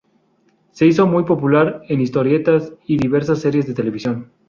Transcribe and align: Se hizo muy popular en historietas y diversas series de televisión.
Se 0.71 0.87
hizo 0.87 1.05
muy 1.05 1.25
popular 1.25 1.83
en 1.87 2.01
historietas 2.01 2.73
y 2.87 2.97
diversas 2.97 3.37
series 3.39 3.67
de 3.67 3.75
televisión. 3.75 4.31